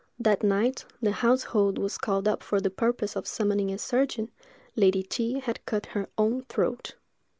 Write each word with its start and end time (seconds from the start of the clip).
That 0.17 0.41
night 0.41 0.83
the 0.99 1.11
household 1.11 1.77
was 1.77 1.99
called 1.99 2.27
up 2.27 2.41
for 2.41 2.59
the 2.59 2.71
purpose 2.71 3.15
of 3.15 3.27
summoning 3.27 3.69
a 3.69 3.77
surgeon—Lady 3.77 5.03
T—— 5.03 5.37
had 5.41 5.63
cut 5.67 5.85
her 5.93 6.09
own 6.17 6.41
throat! 6.49 6.95